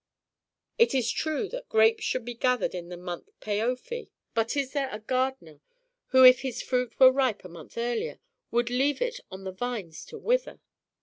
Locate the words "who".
6.07-6.23